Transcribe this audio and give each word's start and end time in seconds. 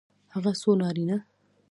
هغه 0.33 0.51
څو 0.61 0.69
نارینه 0.81 1.17